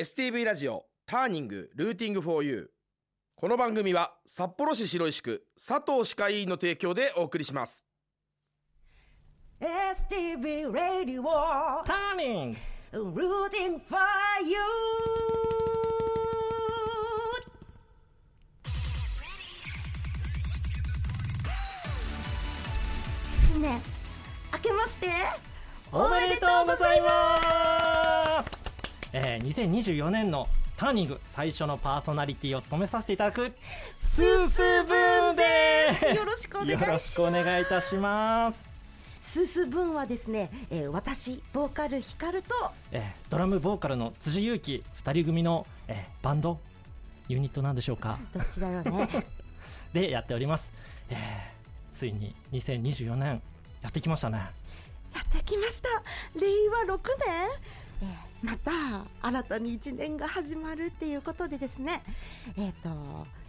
[0.00, 2.66] STV ラジオターニングルーティングフォーユー
[3.34, 7.84] この番組は札幌市白石区佐藤歯科医院の提供でお送りします。
[9.60, 11.22] STV Radio
[11.84, 12.56] ターニン
[12.92, 14.00] グ Rooting for
[14.42, 14.56] you
[23.30, 23.78] 新年
[24.50, 25.08] 明けまして
[25.92, 27.89] おめでとうございます
[29.12, 33.52] えー、2024年のターニング最初のパーソナリティを務めさせていただく
[33.96, 35.42] スースーブーンで
[36.08, 36.16] す。
[36.16, 36.86] よろしくお願いします。
[36.86, 38.58] よろしくお願いいたします、
[39.20, 42.54] ススブンはですね、えー私ボーカルヒカルと
[42.92, 46.58] えー、ドラムボーカルの辻裕樹二人組の、えー、バンド
[47.28, 48.18] ユニットなんでしょうか。
[48.32, 49.08] どっちだろうね。
[49.92, 50.72] でやっております、
[51.10, 53.42] えー、ついに2024年
[53.82, 54.38] やってきましたね。
[55.14, 55.88] やってきました。
[56.38, 56.46] 令
[56.88, 57.48] 和6年、
[58.02, 58.72] えーまた
[59.20, 62.02] 新たに1年が始まるっていうことでですね。
[62.56, 62.88] えっ、と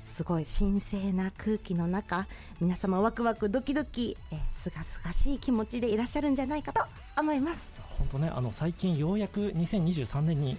[0.03, 2.27] すごい神聖な空気の中
[2.59, 6.83] 皆様ワクワクドキドキえーすがすがしい気持ちでいらっしゃるんじゃないかと
[7.17, 7.63] 思います。
[7.97, 10.57] 本当ねあの最近ようやく2023年に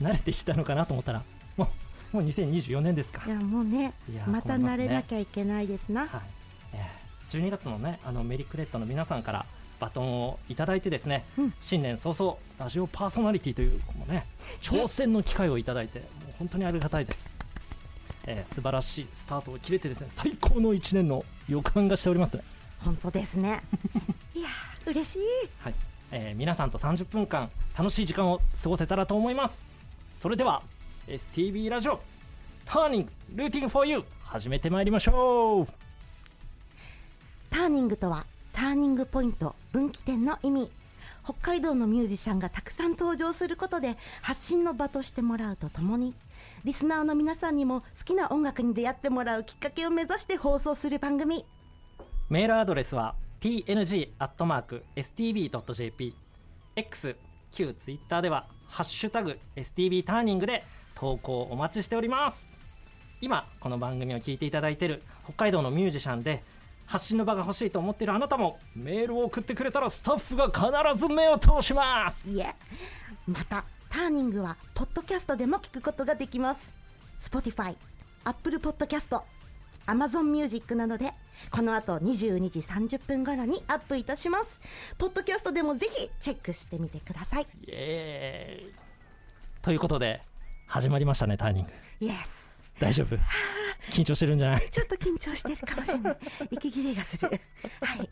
[0.00, 1.22] 慣れてきたのかなと思ったら
[1.58, 1.68] も
[2.14, 3.24] うもう2024年ですか。
[3.26, 3.92] いやもうね
[4.26, 6.20] また慣れなきゃいけないですな、はい、
[6.72, 9.46] えー、12月のねあのメリークレットの皆さんから
[9.78, 11.54] バトンをいただいてですね、うん。
[11.60, 14.26] 新年早々ラジオパーソナリティというこのね
[14.62, 17.34] 挑戦の機会をいただいてもう本当にありがたいです、
[18.26, 22.42] えー、素晴らしいスタートを切れてですね最高の1年の予感がしておりますね。
[22.84, 23.62] 本当ですね。
[24.34, 25.20] いやー嬉しい。
[25.60, 25.74] はい、
[26.12, 29.64] えー皆さんと30分間楽しい時間を過ごせたらと思います。
[30.20, 30.62] それでは
[31.06, 32.00] STV ラジオ
[32.64, 33.10] ターニング
[33.42, 35.66] ルーティング for you 始めてまいりましょう。
[37.50, 40.70] ターニングとはターニングポイント分岐点の意味。
[41.22, 46.14] 北海道のミュージシャンがたくさん登場することで発信の場としてもらうとともに
[46.64, 51.44] リスナーの皆さんにも好きな音楽に出会ってもらうきっかけを目指して放送する番組。
[52.30, 54.14] メールアドレスは tng.stv.jp
[56.76, 57.16] X
[57.50, 60.64] 旧 Twitter では「ハッシュタグ #stv ターニング」で
[60.94, 62.48] 投稿お待ちしております。
[63.20, 66.42] 今この番組を聞いていただいている北海道のミュージシャンで
[66.86, 72.28] 発信の場が欲しいと思っているあなたもメールを送ってくれたらスタッフが必ず目を通します。
[72.30, 72.54] いえ。
[73.26, 76.70] またターニングはポッドキャストでも聞くことができます。
[77.18, 77.74] Spotify、
[78.24, 79.20] Apple Podcast、
[79.86, 81.12] Amazon Music などで
[81.50, 84.60] この後22時30分頃にアップいたします。
[84.96, 87.42] ポッドキャストでもぜひチェックしてみてください。
[87.42, 88.74] イエーイ。
[89.62, 90.20] ということで
[90.66, 91.72] 始まりましたねターニング。
[92.00, 92.14] Yes
[92.78, 93.16] 大丈夫？
[93.90, 94.68] 緊張してるんじゃない？
[94.70, 96.18] ちょっと緊張してるかもしれない。
[96.50, 97.40] 息切れがする。
[97.80, 98.08] はい。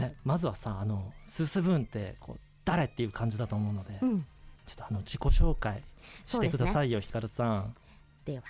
[0.00, 4.26] ね、まずはさあのスースブーンってこう誰っていう感じだと思うので、うん。
[4.66, 5.82] ちょっとあの自己紹介
[6.26, 7.76] してくださいよ、ひかるさん。
[8.24, 8.42] では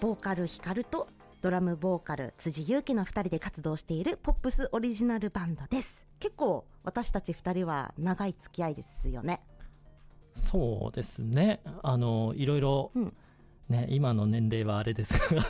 [0.00, 1.08] ボーカルヒカルと
[1.42, 6.04] ドラムボーカル辻優樹の2人で活動しているポップスオリジナルバンドです。
[6.18, 9.40] 結構私たち2人は長い付き合いですよね。
[10.34, 13.16] そうですね、あのいろいろ、うん
[13.68, 15.42] ね、今の年齢はあれですが、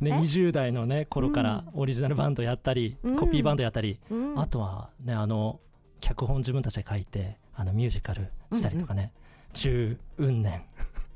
[0.00, 3.16] ね、え？20代の、ね、頃からオリジナルバンドやったり、うん。
[3.16, 4.40] コピーバンドやったり、うん。
[4.40, 5.60] あとは、ね、あの
[6.00, 9.12] 脚本自分たちで書いてあのミュージカルしたりとかね、
[9.52, 10.64] 十運年。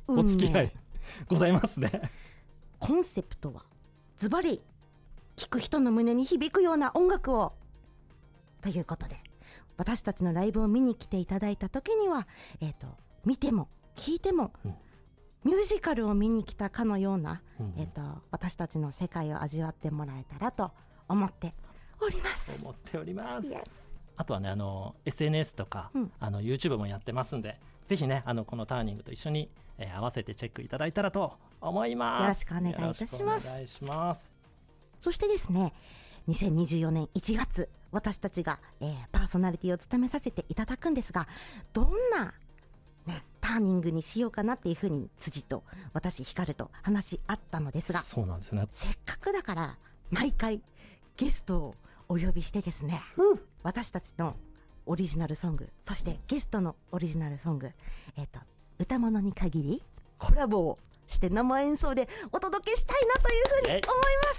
[0.06, 0.72] お付き合い
[1.26, 1.90] ございますね。
[2.78, 3.64] コンセプトは
[4.18, 4.60] ズバリ
[5.36, 7.52] 聴く人の胸に響くような音楽を。
[8.60, 9.16] ということで
[9.76, 12.26] 私たちのライブを見に来ていただいた時には、
[12.60, 12.86] えー、と
[13.24, 14.74] 見ても聞いても、うん
[15.44, 17.74] ミュージカルを見に来たかのような、うんうん。
[17.78, 18.00] えー、と
[18.30, 20.72] 私たちの世界を味わってもらえたらと
[21.08, 21.54] 思って
[22.00, 22.60] おります。
[22.62, 23.48] 思っております。
[24.16, 26.12] あとはねあの SNS とか、うん。
[26.18, 32.22] あの YouTube もやってますんでぜひねあのこのターニングと一緒に、えー合わせてチェックいただいたらと思います。
[32.22, 33.46] よろしくお願いいたします。
[33.46, 34.30] お願いします。
[35.00, 35.74] そしてですね
[36.28, 41.28] 2024年1月私たちが、えーパーソナリティを務めさせていただくんですが
[41.72, 42.32] どんな、ね、
[43.44, 48.68] ターニングにしようかなっていうふうに辻と私光と話し合ったのですがそうなんですよね。
[48.72, 49.76] せっかくだから
[50.10, 50.62] 毎回
[51.18, 51.74] ゲストを
[52.08, 53.02] お呼びしてですね、
[53.62, 54.34] 私たちの
[54.86, 57.70] オリジナルソングそしてゲストのオリジナルソング
[58.16, 58.40] えっ、と
[58.78, 59.82] 歌物に限り
[60.18, 63.82] コラボをして生演奏でお届けしたいなというふうに思い
[64.26, 64.34] ま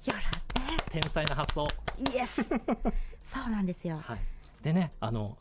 [0.00, 0.10] す。
[0.10, 0.14] よ
[0.56, 0.76] ろね。
[0.90, 1.68] 天才な発想。
[1.96, 2.42] イエス。
[3.22, 3.98] そうなんですよ。
[3.98, 4.18] はい。
[4.62, 5.38] でねあの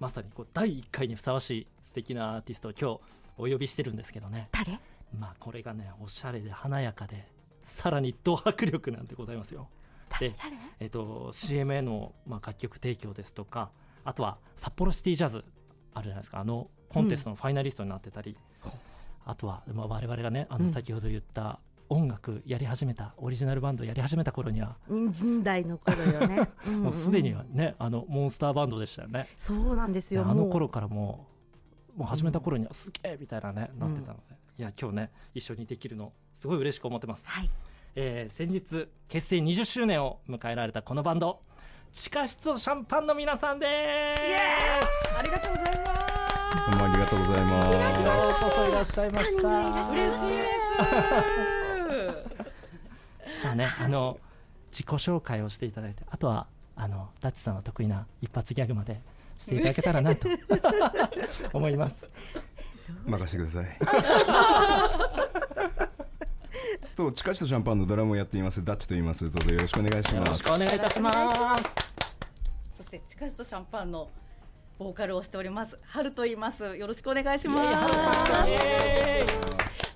[0.00, 2.98] まさにこう第1回にふさわしい素敵なアーティストを今
[3.46, 4.48] 日お呼びしてるんですけどね。
[4.50, 4.80] 誰？
[5.16, 7.28] まあこれがねおしゃれで華やかで
[7.64, 9.68] さらにド迫力なんでございますよ。
[10.18, 10.56] で、誰？
[10.80, 13.70] えっと CM への、まあ、楽曲提供ですとか
[14.04, 15.44] あとは札幌シティジャズ
[15.94, 16.40] あるじゃないですか。
[16.40, 18.36] あのコンテストのファイナリストになってたり、
[19.24, 20.72] あとは、まあ、我々がねあのうん。
[20.72, 26.48] 先ほど言った音楽やり始めた、オリジナルバンドやり始めた頃には、人参代の頃よね。
[26.66, 29.28] うんうんもうすでにはねあのモンスターバンドでしたよね。
[29.38, 30.26] そうなんですよ。
[30.26, 31.33] あの頃からもう
[31.96, 37.22] もう始めた頃にはすげえみたいなね、なってたのでいや今日ね一緒にできるのすごい嬉しく思ってます。
[37.26, 37.50] はい。
[37.96, 41.40] えー先日結成20周年を迎えられたこのバンド
[41.92, 44.22] 地下室シャンパンの皆さんです
[45.16, 46.70] ありがとうございます。
[46.70, 48.06] どうもありがとうございます。
[48.06, 49.48] ようこそいらっしゃいました
[49.92, 50.44] 嬉しいで
[53.30, 53.40] す。
[53.42, 54.18] じゃあねあの
[54.72, 59.00] 自己紹介をしていただいてあとはあのダッチさんの得意な一発ギャグまで
[59.44, 60.26] していただけたらなと
[61.52, 61.96] 思います
[63.04, 63.66] 任せてください。
[66.96, 68.64] そう、地下室シャンパンのドラムをやっています。
[68.64, 69.30] ダッチと言います。
[69.30, 70.46] どうぞよろしくお願いしますよろしく。
[70.54, 71.12] お願いいたしま
[71.58, 71.64] す
[72.72, 74.08] そして地下室シャンパンの
[74.78, 75.78] ボーカルをしております。
[75.82, 76.76] 春と言います。
[76.76, 77.62] よろしくお願いします。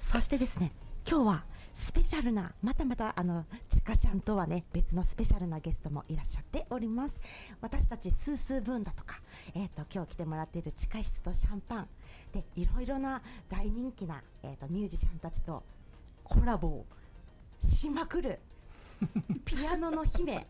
[0.00, 0.72] そしてですね、
[1.08, 7.14] 今日はスペシャルな、またまたあのちかちゃんとはね、別のスペシャルなゲストもいらっしゃっております。
[7.60, 9.20] 私たちスースーブーンだとか、
[9.54, 11.88] えっ、と今日来てもらっている地下室とシャンパン
[12.32, 15.62] でいろいろな大人気なえっ、とミュージシャンたちと
[16.24, 16.86] コラボを
[17.62, 18.38] しまくる
[19.44, 20.46] ピアノの姫。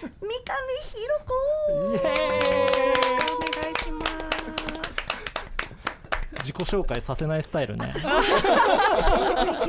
[0.00, 0.34] 三上
[0.82, 1.32] ひろ子
[1.70, 2.64] イエーイ
[3.34, 4.04] お願いしま
[4.84, 5.03] す。
[6.44, 8.02] 自己紹介させないスタイルね ひ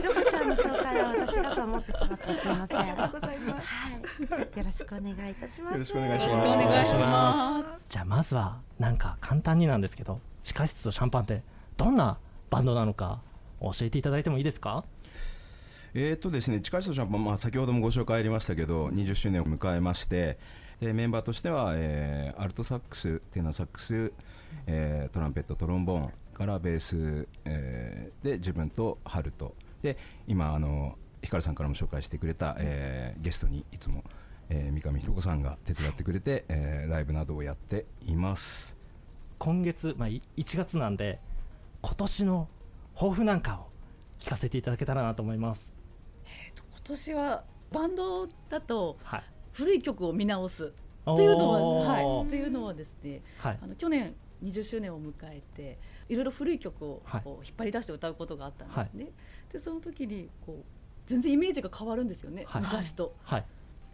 [0.02, 2.80] ろこちゃんの紹介は私だと思ってしまってすみません。
[2.80, 3.68] ありがとうございます。
[4.34, 5.74] はい、よろしくお願いいたします。
[5.74, 7.86] よろしくお願いしよろますしくお願いします。
[7.90, 11.44] じゃあまずはなんか簡単になんですけど地下室とシャンパンって
[11.78, 12.18] どんな
[12.50, 13.22] バンドなのか
[13.62, 14.84] 教えていただいてもいいですか？
[15.98, 20.38] えーとですね、地下室シャンパン、まあ、先ほどもご紹介ありましたけど、20周年を迎えまして、
[20.82, 24.12] でメンバーとしては、えーアルトサックス、テナーサックス、
[24.68, 29.98] えートランペット、トロンボーンからベース、えーで自分とハルト、で
[30.28, 34.04] 今あの、ヒカルさんからも紹介してくれた、えーゲストにいつも、
[34.50, 38.76] えー三上ひろ子さんが手伝ってくれて、えーライブなどをやっています。
[39.40, 41.20] 今月、まあ、い1月なんで
[41.82, 42.48] 今年の
[42.96, 43.70] 抱負なんかを
[44.18, 45.74] 聞かせていただけたらなと思います。
[46.72, 49.24] 今年はバンドだとはい。
[49.52, 50.74] 古い曲を見直す。
[51.06, 51.88] というのは、おー
[52.22, 53.60] はい、というのはですね、はい。
[53.62, 55.78] あの去年20周年を迎えて
[56.10, 59.08] いろいろ古い曲をはいこう引っ張り出して歌うことがあったんですね。
[59.52, 60.66] でその時にこう
[61.08, 63.16] 全然イメージが変わるんですよね、はい昔と。
[63.24, 63.46] はい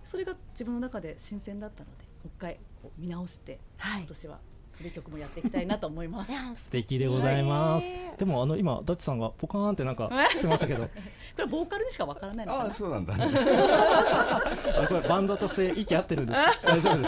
[0.04, 4.40] それが自分の中で新鮮だったのでもう一回こう見直して、はい今年は
[4.72, 6.32] 古い曲もやっていきたいなと思います。
[6.58, 10.90] 素敵でございます、ねでもあの今ダッチさんがポカーンってなんか してましたけどこ
[11.38, 12.74] れボーカルにしかわからないのかああ、な。
[12.74, 13.14] そうなんだ。
[13.20, 16.68] あこれバンドとして息合ってるんですか？
[16.68, 17.06] 大丈夫で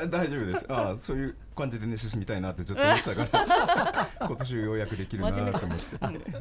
[0.00, 0.66] す大丈夫です。
[0.68, 5.84] ああ、そういう感じでね進みたいなってずっと思ってたから、 今年ようやくできるなと思って。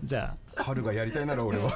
[0.03, 1.69] じゃ春がやりたいなら俺は。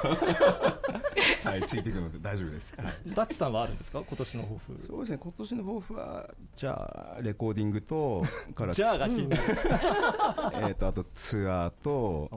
[1.44, 4.02] はいついていくので大丈夫です、はい、あダッチさんはあるんですか？
[4.06, 4.86] 今年の抱負。
[4.86, 5.18] そうですね。
[5.18, 8.24] 今年の抱負はじゃあレコーディングと
[8.54, 12.30] からじゃあが気になる、えーとあとツアーと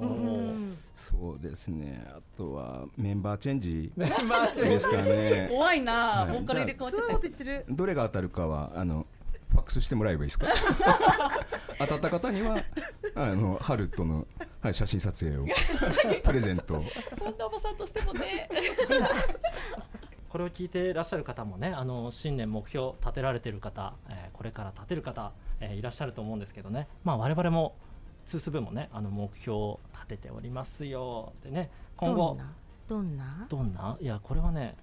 [0.95, 2.05] そうですね。
[2.15, 3.91] あとはメンバーチェンジ。
[3.95, 4.71] メンバーチェンジ。
[4.71, 5.47] ですかね。
[5.49, 6.31] 怖いな、はい。
[6.33, 7.65] ボーカル入れ替わっちゃって。
[7.69, 9.07] どれが当たるかはあの
[9.51, 10.47] ファックスしてもらえばいいですか？
[11.79, 12.57] 当たった方には
[13.15, 14.25] あのハルトの、
[14.61, 15.45] はい、写真撮影を
[16.23, 16.75] プレゼント
[17.19, 18.49] こんなおばさんとしてもね。
[20.29, 26.87] これを聞いていらっしゃる方もねあの新年目標立てられてる方、えーこれから立てる方、えーいらっしゃると思うんですけどね。
[27.03, 27.75] まあ我々も
[28.23, 31.33] スースブもねあの目標を立てておりますよ。
[31.43, 32.53] でね今後どんな？
[32.87, 33.47] どんな？
[33.49, 33.97] どんな？
[33.99, 34.77] いやこれはね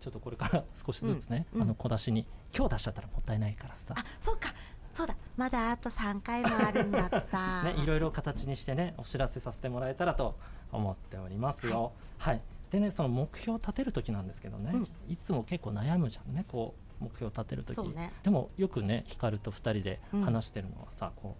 [0.00, 1.62] ちょっとこれから少しずつね、うんうん。
[1.62, 2.26] あの小出しに
[2.56, 4.52] 今日出しちゃったらもったいないからさあ、そうか。
[4.92, 5.14] そうだ。
[5.36, 7.62] まだあと三回もあるんだった。
[7.64, 10.36] ね、いろいろ形にしてねお知らせさせてもらえたらと
[10.72, 11.92] 思っておりますよ。
[12.18, 12.40] はい、
[12.70, 21.36] でねその目標を立てる時なんですけどね、うんいつも結構悩むじゃんねこう目標を立てる時ねでもよくね光と2人でうん話してるのはさ、こ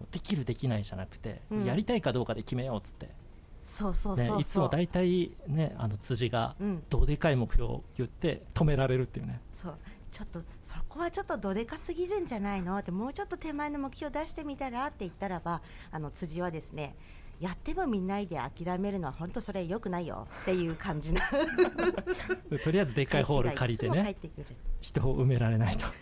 [0.00, 3.08] うできるできないじゃなくて、うんやりたいかどうかで決めようっつって、
[3.64, 4.36] そうそうそう。
[4.36, 9.40] ね、いつも大体ねあの辻がうんどうでかい目標を言って止められるっていうね。
[9.54, 9.78] そう。
[10.10, 12.76] ちょっとそこはちょっとどでかすぎるんじゃないの？
[12.78, 16.96] ってもうちょっと手前の目標出してみたらって言ったらばあの辻はですね
[17.38, 20.28] やってもみんないで諦めるのは本当それ良くないよ。
[20.42, 21.22] っていう感じな。
[22.62, 24.14] とりあえずでっかいホール借りてね。
[24.82, 25.86] 人を埋められないと。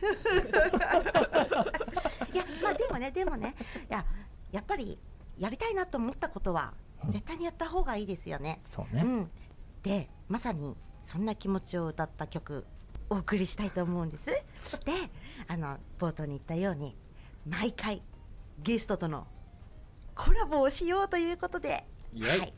[2.34, 3.54] いやまあでもねでもね
[3.88, 4.04] いや
[4.50, 4.98] やっぱり
[5.36, 6.74] やりたいなと思ったことは
[7.04, 7.12] うん。
[7.12, 8.60] 絶対にやった方がいいですよね。
[8.64, 9.30] そうね、うん、
[9.82, 12.66] でまさにそんな気持ちを歌った曲
[13.10, 14.26] お送りしたいと思うんです。
[14.26, 14.42] で
[15.46, 16.96] あの冒頭に言ったように
[17.46, 18.02] 毎回
[18.62, 19.26] ゲストとの
[20.14, 22.40] コラボをしようということで、イエイ。
[22.40, 22.54] はい、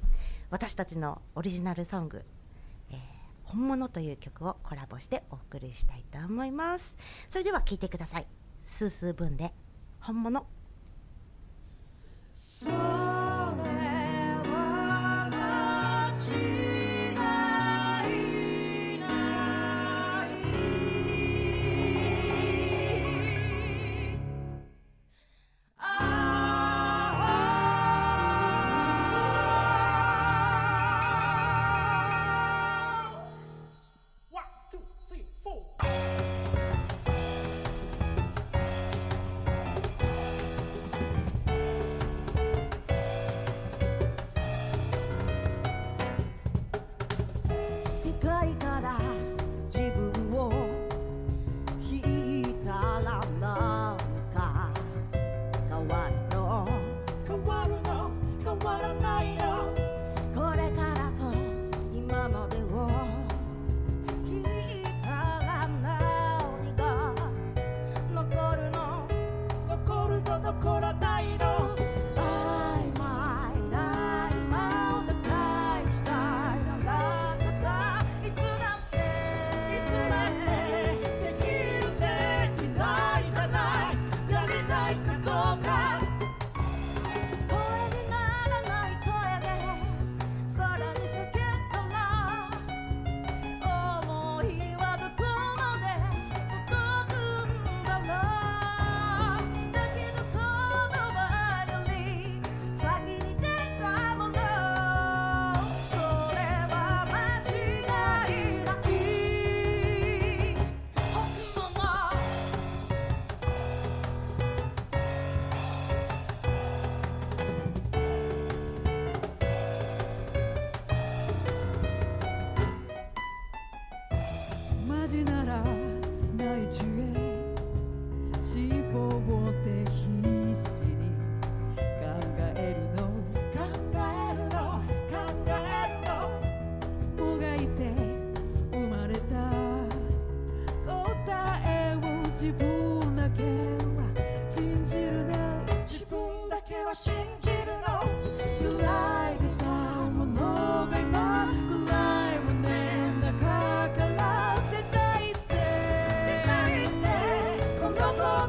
[0.50, 2.24] 私たちのオリジナルソング
[2.90, 2.98] 「えー
[3.44, 6.96] 本物」という曲をコラボしてお送りしたいと思います。
[7.28, 8.26] それでは聴いてください。
[8.64, 9.52] スースー分で
[10.00, 10.46] 「本物」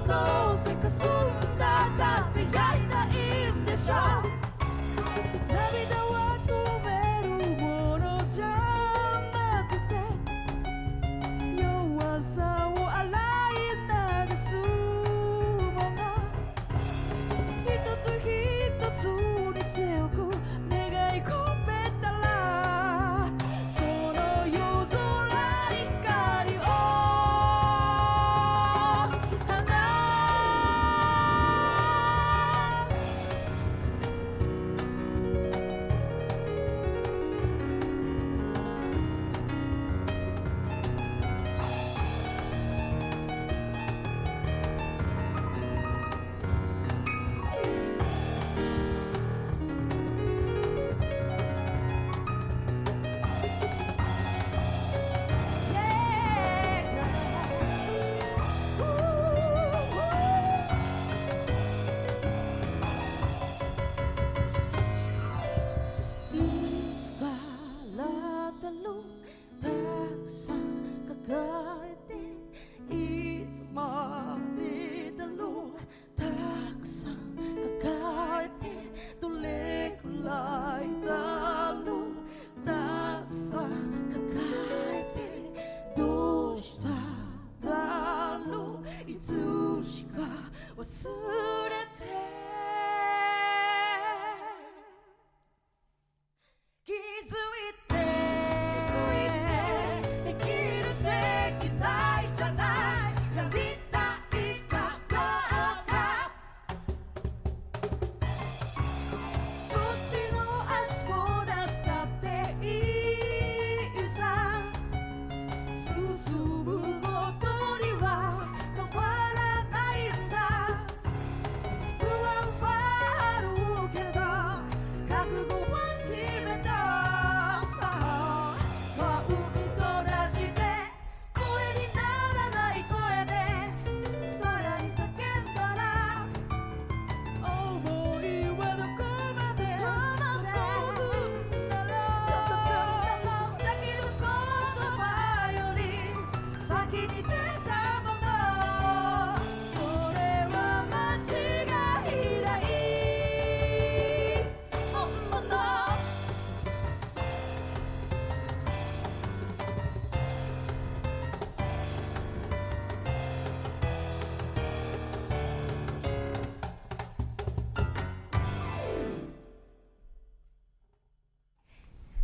[0.07, 0.50] go.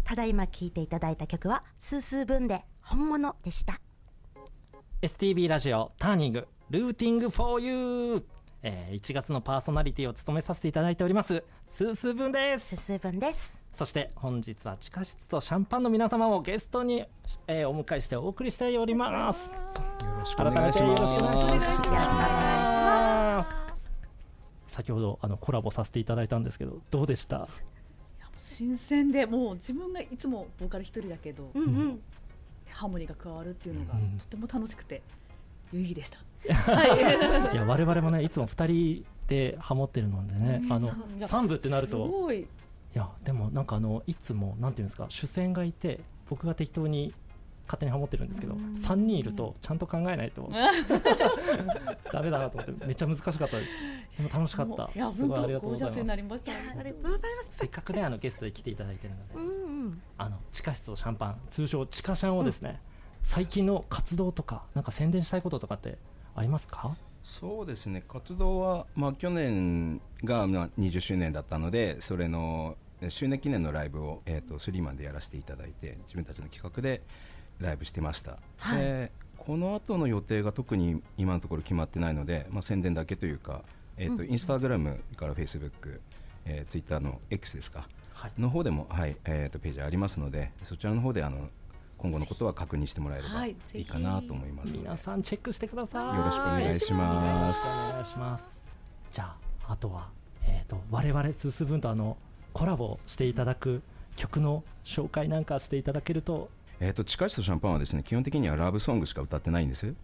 [0.07, 3.81] ただいま聴いていただいた曲は「スースー分で本物」でした。
[5.01, 8.25] STB ラジオターニングルーティング for you
[8.63, 12.77] えー1月のパーソナリティを務めさせていただいておりますスースー分です。
[12.77, 13.57] スースー分です。
[13.73, 17.05] そして本日は地下室とシャンパンの皆様をゲストに、
[17.45, 19.51] えーお迎えしてお送りしております。
[19.51, 19.57] よ
[20.19, 21.71] ろしくお改めて願いしよろしくお願いしまますす。
[21.75, 23.49] よろしくお願いします。
[24.67, 27.47] 先ほどあのコラボさせていただいたんですけどどうでした？
[28.47, 32.01] 新鮮でもう自分がいつもボーカル一人だけど、うんうん。
[32.69, 35.01] ハーモニーが加わるっていうのがうんとても楽しくて
[35.73, 36.19] 有意義でした。
[37.53, 37.65] いや。
[37.67, 42.39] 我々もねいつも2人でハモってるのでねあのそういや3部ってなるすとごい。
[42.39, 42.47] い
[42.93, 45.99] やでもなんかあのいつもなんていうんですか主戦がいて
[46.29, 47.13] 僕が適当に
[47.67, 50.49] 勝手にハモってるんですけど3人いるとちゃんと考えないと
[52.11, 53.69] ダメだなと思ってめっちゃ難しかったです。
[54.17, 56.03] でも楽しかっもたういや本すごいありがとうございます。
[56.03, 56.51] なりました。
[56.51, 57.57] ありがとうございます。
[57.59, 60.01] せっかくねあのゲストで来ていただいてるのでうんうん。
[60.17, 62.81] あの地下室とシャンパン通称地下シャンをですね、
[63.23, 65.97] 最近の活動とかなんか宣伝したいこととかって
[66.35, 66.95] ありますか？
[67.23, 68.03] そうですね。
[68.07, 77.01] 活動は、まあ、去年がまあ20周年だったのでそれのえ周年記念のライブを、えー、とスリーマンでやらせていただいて自分たちの企画で
[77.59, 78.77] ライブしてました、はい。
[78.79, 83.61] でこの後の予定が特に今のところ決まってないので、まあ、宣伝だけというか、
[83.97, 86.01] えーとインスタグラムからフェイスブック、
[86.45, 87.87] えー、ツイッターの X ですか？
[88.13, 88.31] はい。
[88.37, 91.49] の方でも、はいえー、とページありますのでそちらの方であの
[91.97, 96.17] 今後のことは確認してもらえればはいいかなと思いますので、皆さんチェックしてください。
[96.17, 97.63] よろしくお願いしよます。
[97.63, 98.67] ろしくお願いします。
[99.11, 99.23] じゃ
[99.65, 100.09] ああとは
[100.45, 102.17] えっ、と我々スースー分とあの
[102.53, 103.81] コラボしていただく
[104.15, 109.95] 曲の紹介なんかしていただけるとえー、と地下室とシャンパンはですね基本的にはラブソングしか歌ってないんです、はい、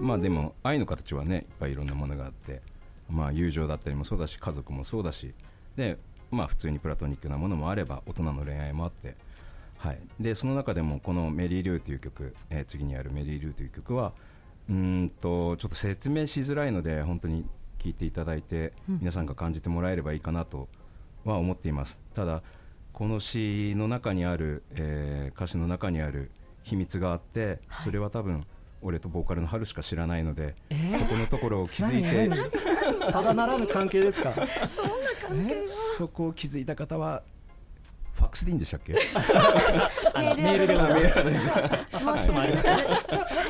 [0.00, 2.60] まあでも愛の形はねいっぱいいろんなものがあって、
[3.08, 5.32] まあ、友情だったりもそうだし家族もそうだし
[5.76, 5.98] で、
[6.30, 9.14] まあ、普通にプラトニックなものもあれば大人の恋愛もあって、
[9.78, 14.12] はい、でその中でもこの「メリー・ルー」という曲、えー次にある「メリー・ルー」という曲は
[14.68, 17.44] うーんとちょっと説明しづらいので本当に
[17.78, 20.68] 聴いていただいて、皆さんが感じてもらえればいいかなと
[21.26, 21.98] は思っています。
[22.14, 22.42] ただ
[22.94, 26.30] この詩の中にある、えー歌詞の中にある
[26.62, 28.46] 秘密があって、それは多分
[28.82, 30.54] 俺とボーカルの春しか知らないので、
[30.98, 32.50] そこのところを気づいて
[33.12, 34.32] ただならぬ関係ですか？
[35.98, 37.22] そこを気づいた方は
[38.14, 38.94] ファックスでいいんでしたっけ？
[40.14, 40.82] あ のメールでも
[42.04, 42.68] もうスもあります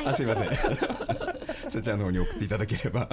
[0.07, 0.49] あすいません。
[1.69, 3.01] そちらの方に送っていただければ。
[3.01, 3.07] は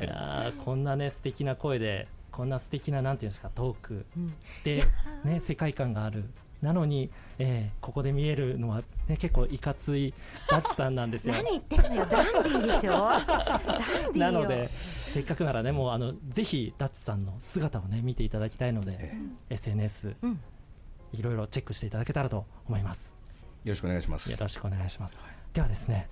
[0.00, 0.04] い。
[0.04, 4.06] いやーこんなね素敵な声でこんな素敵ななんていうんですかトーク。
[4.16, 4.32] うん。
[4.62, 4.84] で、
[5.24, 6.22] ね、世界観がある。
[6.62, 10.14] なのに、えーここで見えるのは、ね、結構いかつい
[10.48, 11.34] ダッチさんなんですよ。
[11.34, 12.06] 何言ってんのよ。
[12.06, 12.92] ダンディーですよ。
[12.92, 14.32] ダンディーよ。
[14.32, 19.14] なのでせっかくならねもうあのぜひダッチさんの姿をね見ていただきたいので、
[19.50, 20.40] SNS うん。
[21.12, 23.12] いろいろチェックしていただけたらと思います。
[23.64, 24.30] よろしくお願いします。
[24.30, 25.16] よろしくお願いします。
[25.52, 26.06] ではですね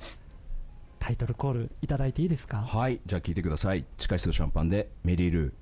[0.99, 2.59] タイトルコールいただいていいですか？
[2.63, 2.99] はい。
[3.07, 3.85] じゃあ聞いてください。
[3.97, 5.53] 地下室とシャンパンでメリールー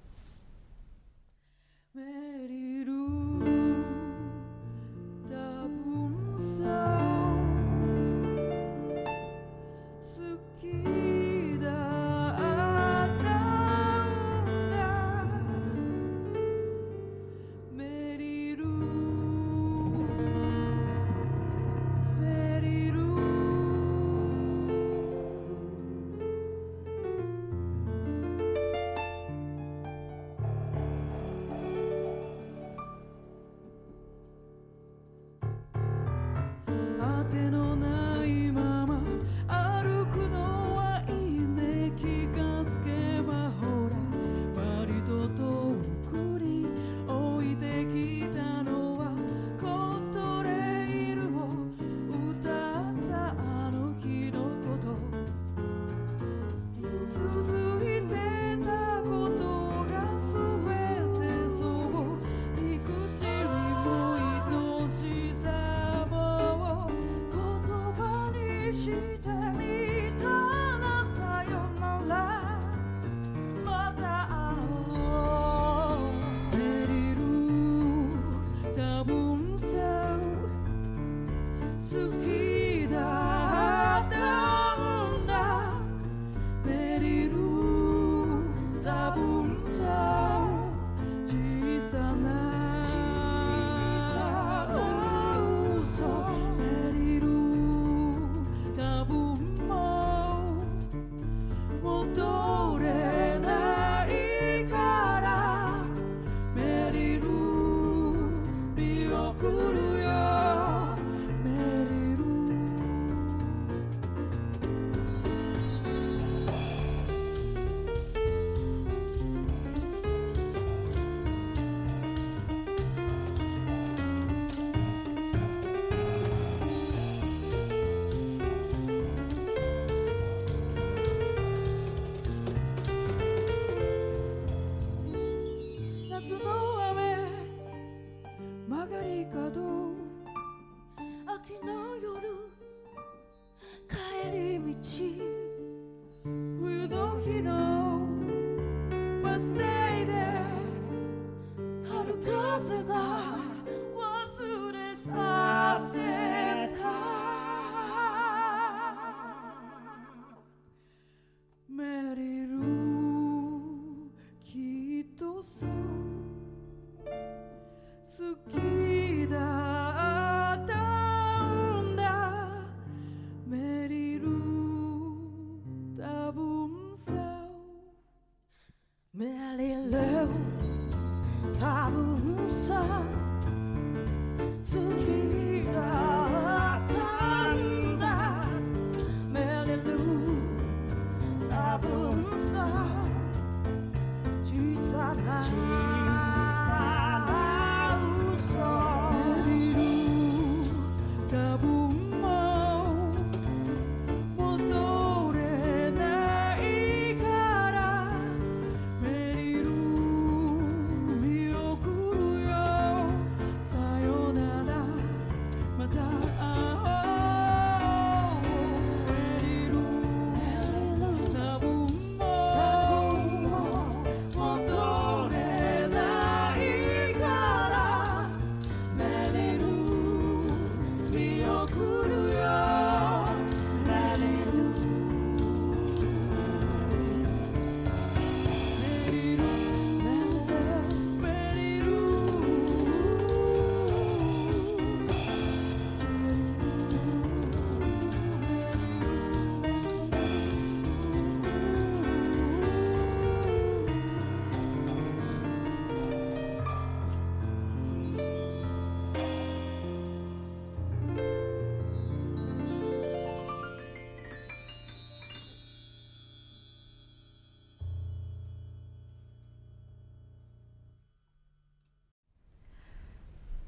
[181.61, 183.34] 多分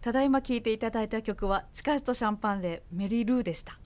[0.07, 3.77] ただいま聴いていただいた曲は地下室とシャンパンでメリルーでした。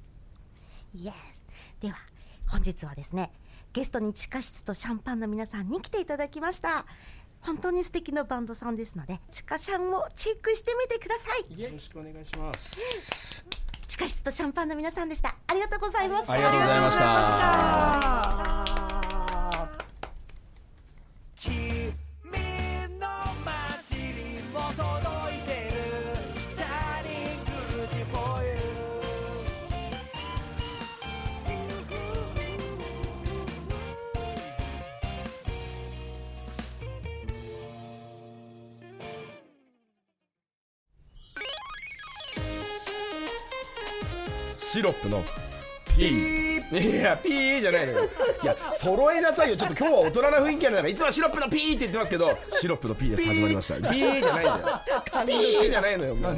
[0.95, 1.97] イエスでは
[2.47, 3.33] 本日はですね
[3.73, 6.85] ゲストに地下室とシャンパンの皆さんに来ていただきました。
[7.41, 11.59] 本当に素敵なバンドさんですので地下シャンをチェックしてみてください。
[11.59, 13.47] よろしくお願いします。
[13.87, 15.35] 地下室とシャンパンの皆さんでした。
[15.47, 16.35] ありがとうございました。
[16.35, 18.60] ありがとうございました
[44.81, 45.23] シロップの
[45.95, 47.01] ピー。
[47.01, 47.99] いやピーじゃないのよ。
[48.43, 49.57] いや揃えなさいよ。
[49.59, 50.83] ちょっと今日は大人な雰囲気やなん。
[50.83, 53.27] かいつもはシロップのピーって言ってますけどシロップのピーです。
[53.29, 53.75] 始まりました。
[53.93, 54.81] ピーじゃないんだよ。
[55.27, 55.71] ピー。
[55.71, 56.15] じゃないのよ。
[56.15, 56.35] もう。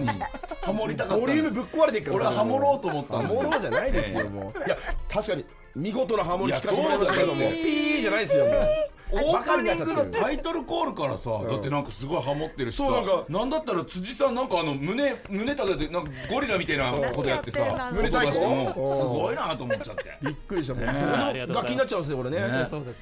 [0.60, 2.16] ハモりたかったボリュームぶっ壊れてるから。
[2.16, 4.58] 俺はハモろうと思ったハモろうじゃないですよもう。
[4.66, 4.76] いや
[5.08, 5.44] 確かに
[5.76, 8.54] 見事なハモリ聞かせてもらいましたけどもピーじゃないですよもう
[9.12, 13.24] オープニングのタイトルコールからさ、だってなんかすごいハモってるしさそうなんか。
[13.28, 20.16] なんだったら辻さんなんかあの胸胸立ててなんかゴリラみたいなことやってさ胸とかしてうんもすごいなと思っちゃって。
[20.22, 22.38] びっくりしたもう楽器になっちゃうんですよこれね。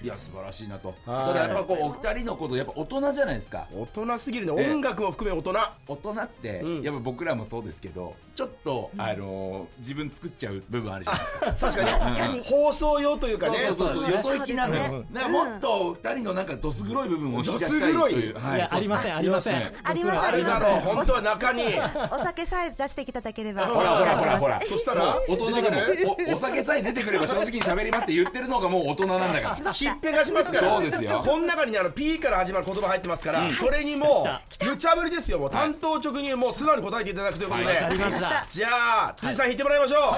[0.03, 0.89] いや素晴らしいなと。
[0.89, 1.07] はい。
[1.07, 3.67] ただやっぱこうお二人のことやっぱ大人じゃないですか。
[3.73, 4.63] 大人すぎるね。
[4.63, 4.71] ええ。
[4.73, 5.53] 音楽も含め大人。
[5.87, 6.83] 大人って、うん。
[6.83, 11.73] やっぱ僕らもそうですけどちょっと、あのー自分作っちゃう部分あるじゃないですか。
[11.73, 11.91] 確かに。
[12.05, 12.41] 確かに。
[12.41, 13.59] 放送用というかね。
[13.69, 18.59] そうそうそうそうよそ行きなのよ、もっと二人のなんかどす黒い部分を引き出したいという、どい。
[18.59, 19.73] やありませんありません。
[19.85, 20.29] あります。
[20.29, 21.65] あるだろう本当は中に。
[22.11, 24.61] お酒さえ出していただければほらほらほらほら。
[24.63, 29.73] そしたら大人がもうおお酒さえ出てくれば正直に喋りますって言ってるのがもう大人なんだから。
[29.73, 30.69] ひっぺがしますから。
[30.81, 31.21] そうですよ。
[31.23, 34.27] この中にねあの P から始まる言葉入ってますから、それにも
[34.63, 35.39] う無茶ぶりですよ。
[35.39, 38.45] もう担当直入もう素直に答えていただくということで、はいありました。
[38.49, 38.69] じゃ
[39.09, 40.17] あ辻さん引いてもらいましょ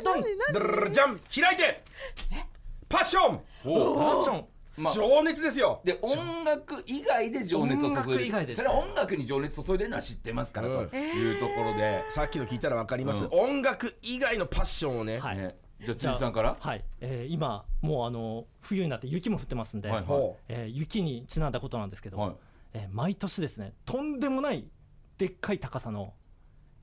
[0.00, 1.82] う、ドンドルルルじゃん開いて。
[2.88, 3.40] パッション。
[3.66, 4.44] おファッション
[4.76, 5.80] まあ情熱ですよ。
[5.84, 8.56] で音楽以外で情熱を音注いで楽以外です。
[8.56, 10.88] それは音楽に情熱注いでるのは知ってますからうん。
[10.88, 13.30] というところで、さっきの聞いたら分かります、うん。
[13.32, 15.36] 音楽以外のパッションをね、はい。
[15.36, 15.56] ね。
[15.80, 16.56] じゃあ辻さんから？
[16.58, 20.04] はい、えー今もうあの冬になって雪も降ってますんで、はい。
[20.04, 22.32] ほえー雪にちなんだことなんですけど、はい。
[22.72, 24.66] えー毎年ですねとんでもない
[25.18, 26.14] でっかい高さの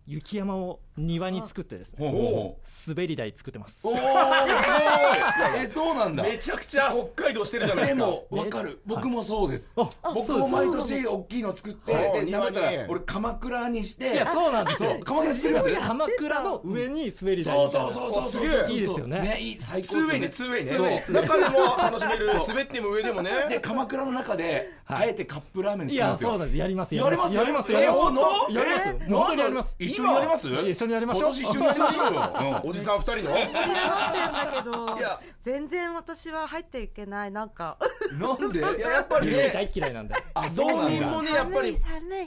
[0.08, 3.78] 雪山を庭に作ってですねほうほうほ滑り台作ってます。
[3.84, 5.64] うおおすごい。
[5.64, 6.24] えそうなんだ。
[6.24, 8.06] めちゃくちゃ北海道してるじゃないでですか。
[8.08, 8.82] もわかる。
[8.86, 9.74] 僕もそうです。
[9.78, 14.92] あ僕も毎年大きいの作ってあでなんだら俺鎌倉にしていやそうなんですよ。
[14.92, 15.76] そう鎌倉ます？
[15.76, 18.24] 鎌倉の上に滑り台そうそうそうそう。
[18.24, 19.20] あすげえそういいですよね。
[19.22, 21.02] ねいい最高ツーウェイねツーウェイね。
[21.08, 21.22] そう。
[21.22, 23.32] 中でも楽しめる滑っても上でもね。
[23.50, 25.08] で鎌倉の中ではい。
[25.08, 26.58] あえてカップラーメンいやそうなんです。
[26.58, 27.34] やりますやります。
[27.34, 28.16] やりますえやります本
[28.50, 28.52] 当？
[28.52, 30.48] やりますえ本当にやります一緒にやります？
[30.48, 31.32] 一緒にやりましょう。
[31.32, 32.62] 今年一緒にやりましょうよ。
[32.66, 33.22] おじさん二人の？
[33.22, 35.20] 盛り上がってんだけどいや。
[35.44, 37.78] 全然私は入っていけないなんか。
[38.12, 38.60] うんなんで？
[38.60, 39.44] いややっぱりね。
[39.44, 40.90] 雪大嫌いなんであそう道なんだ。
[41.06, 41.78] 民もねやっぱり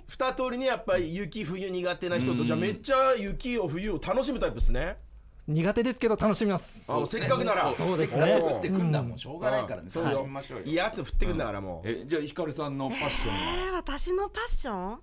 [0.09, 2.39] 二通りねやっぱり雪冬苦手な人うん。
[2.39, 4.99] とじゃあめっちゃ雪を冬を楽しむタイプですね。
[5.47, 6.91] 苦手ですけど楽しみます。
[6.91, 7.71] あせっかくなら。
[7.77, 8.19] そうですね。
[8.25, 9.03] せっかく降ってくんだ。
[9.03, 9.91] もんしょうがないからね。
[9.91, 10.09] そうよ。
[10.11, 10.65] 楽しみましょうよ。
[10.65, 11.89] いや降ってくんだからもう。
[11.89, 13.67] えじゃあひかるさんのファッションは？
[13.67, 14.99] えー私のパッション？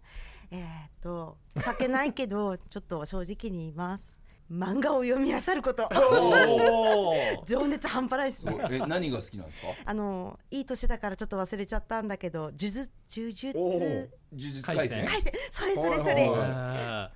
[0.51, 4.15] えー、っと酒ないけど ちょっと正直に言います。
[4.51, 5.87] 漫画を読み漁ること。
[7.45, 8.57] 情熱半端ないですね。
[8.69, 9.67] え何が好きなんですか？
[9.85, 15.05] あのいい年だからちょっと忘れちゃったんだけど呪術呪術呪術廻戦？
[15.05, 16.31] はいそれそれそれ。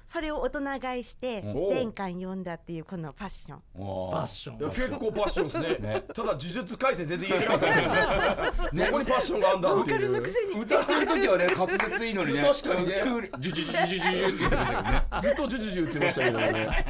[0.07, 3.59] それを大人買いしてお全巻読んだっていうこのファッション。
[3.75, 4.69] ファッション。
[4.69, 5.77] 結構パッションですね。
[5.93, 6.01] ね。
[6.13, 7.93] ただ呪術廻戦全然言えなかったですけど
[8.85, 10.61] どこにパッションがあるんだっていう。
[10.61, 12.43] 歌ってる時はね滑舌いいのにね。
[12.47, 12.95] 確かにね。
[13.39, 15.05] ジュジュジュジュジュって言ってましたけどね。
[15.21, 16.85] ずっとジュジュジュ言ってましたけどね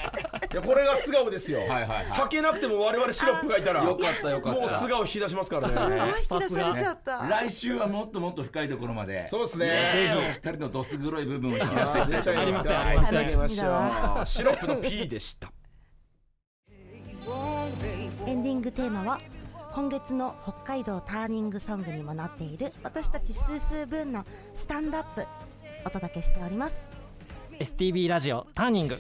[0.55, 1.59] いやこれが素顔ですよ。
[1.59, 2.05] はいはいはい。
[2.07, 4.59] 酒なくても我々シロップがいたらよかったよかった。
[4.61, 6.13] もう素顔引き出しますからね。
[6.17, 7.27] 引き出されちゃった。
[7.27, 10.15] 来週はもっともっと深いところまでそうですね。
[10.15, 12.73] お二人のどす黒い部分を引き出していきたいと思います。
[12.73, 12.97] あり
[13.35, 13.65] ますよ。
[13.67, 15.51] あシロップの P でした。
[18.25, 19.19] エンディングテーマは
[19.73, 25.25] 今月の北海道ターニングソングにもなっている私たちスースーブーンのスタンドアップ
[25.85, 26.75] お届けしております。
[27.59, 28.97] STB ラジオターニング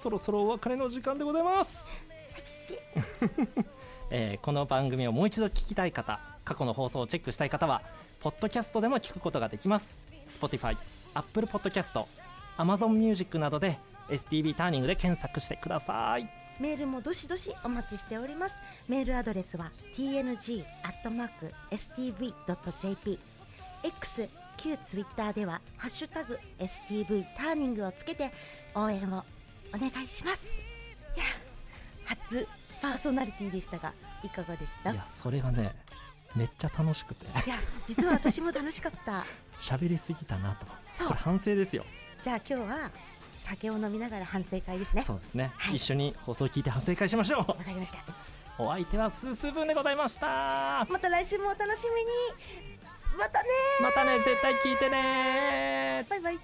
[0.00, 1.90] そろそろお別れの時間でございます、
[4.10, 7.82] えーこの番組をもう一度聞きたい方過去の放送をチェックしたい方は
[8.20, 9.98] ポッドキャストでも聞くことができます。
[10.40, 10.74] Spotify、
[11.12, 12.02] Apple Podcast、
[12.56, 16.26] Amazon Music などで STB ターニングで検索してください。
[16.58, 18.54] メールもどしどしお待ちしております。
[18.88, 20.64] メールアドレスは tng.stv.jp
[23.84, 28.32] X 旧 Twitter では「ハッシュタグ #STV ターニング」をつけて
[28.74, 29.24] 応援を
[29.74, 30.58] お願いします。
[31.16, 31.24] いや
[32.04, 32.46] 初
[32.82, 33.92] パーソナリティでしたが
[34.24, 34.90] いかがでした？
[34.90, 35.74] いやいやそれがね
[36.34, 37.26] めっちゃ楽しくて。
[37.86, 39.24] 実は私も楽しかった。
[39.60, 40.66] 喋りすぎたなと。
[40.98, 41.08] そう。
[41.08, 41.84] これ反省ですよ。
[42.22, 42.90] じゃあ今日は
[43.44, 45.04] 酒を飲みながら反省会ですね。
[45.06, 45.76] そうですね、はい。
[45.76, 47.98] 一緒に放送を聞いて反省会しましょわかりました。
[47.98, 48.02] う
[48.66, 50.86] お相手はスースーブンでございました。
[50.88, 52.10] また来週もお楽しみに。
[53.18, 53.48] またね
[53.82, 56.38] またね絶対聞いてねバイバイ。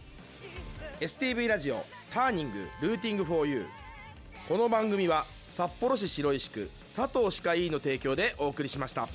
[1.01, 1.85] STV ラジオ
[2.16, 9.07] ターニングルーティングフォーユーこの番組は札幌市白石区佐藤歯科医院の提供でお送りしました。